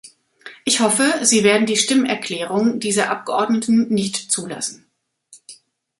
[0.65, 4.87] Ich hoffe, Sie werden die Stimmerklärungen dieser Abgeordneten nicht zulassen.